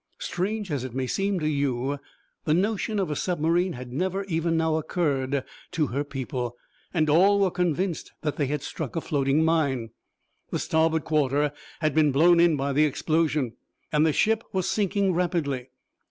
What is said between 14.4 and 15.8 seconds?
was sinking rapidly.